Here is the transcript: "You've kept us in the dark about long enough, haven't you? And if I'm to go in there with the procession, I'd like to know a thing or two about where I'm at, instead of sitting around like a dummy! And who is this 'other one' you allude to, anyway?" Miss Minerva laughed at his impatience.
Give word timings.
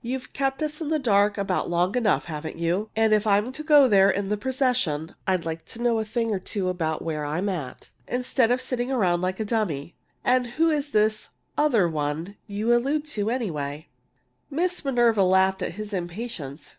"You've 0.00 0.32
kept 0.32 0.62
us 0.62 0.80
in 0.80 0.90
the 0.90 0.98
dark 1.00 1.36
about 1.38 1.68
long 1.68 1.96
enough, 1.96 2.26
haven't 2.26 2.56
you? 2.56 2.90
And 2.94 3.12
if 3.12 3.26
I'm 3.26 3.50
to 3.50 3.64
go 3.64 3.86
in 3.86 3.90
there 3.90 4.12
with 4.14 4.28
the 4.28 4.36
procession, 4.36 5.16
I'd 5.26 5.44
like 5.44 5.64
to 5.64 5.82
know 5.82 5.98
a 5.98 6.04
thing 6.04 6.30
or 6.30 6.38
two 6.38 6.68
about 6.68 7.02
where 7.02 7.24
I'm 7.24 7.48
at, 7.48 7.88
instead 8.06 8.52
of 8.52 8.60
sitting 8.60 8.92
around 8.92 9.22
like 9.22 9.40
a 9.40 9.44
dummy! 9.44 9.96
And 10.22 10.46
who 10.50 10.70
is 10.70 10.90
this 10.90 11.30
'other 11.58 11.88
one' 11.88 12.36
you 12.46 12.72
allude 12.72 13.04
to, 13.06 13.28
anyway?" 13.28 13.88
Miss 14.52 14.84
Minerva 14.84 15.24
laughed 15.24 15.62
at 15.62 15.72
his 15.72 15.92
impatience. 15.92 16.76